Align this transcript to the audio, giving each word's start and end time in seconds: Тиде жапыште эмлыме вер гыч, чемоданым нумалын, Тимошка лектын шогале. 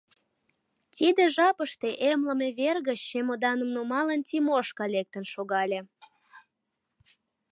Тиде 0.95 1.23
жапыште 1.35 1.89
эмлыме 2.09 2.49
вер 2.59 2.77
гыч, 2.87 2.99
чемоданым 3.09 3.69
нумалын, 3.75 4.21
Тимошка 4.27 4.85
лектын 4.93 5.25
шогале. 5.33 5.79